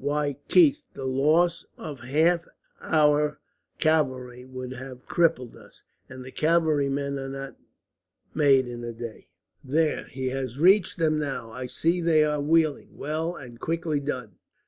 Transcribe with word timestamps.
"Why, 0.00 0.36
Keith, 0.46 0.80
the 0.94 1.06
loss 1.06 1.66
of 1.76 1.98
half 2.02 2.46
our 2.80 3.40
cavalry 3.80 4.44
would 4.44 4.70
have 4.74 5.04
crippled 5.06 5.56
us, 5.56 5.82
and 6.08 6.24
cavalry 6.36 6.88
men 6.88 7.18
are 7.18 7.28
not 7.28 7.56
made 8.32 8.68
in 8.68 8.84
a 8.84 8.92
day. 8.92 9.26
"There, 9.64 10.04
he 10.04 10.28
has 10.28 10.56
reached 10.56 10.98
them 10.98 11.18
now. 11.18 11.50
I 11.50 11.66
see 11.66 12.00
they 12.00 12.22
are 12.22 12.40
wheeling. 12.40 12.96
Well 12.96 13.34
and 13.34 13.58
quickly 13.58 13.98
done! 13.98 14.36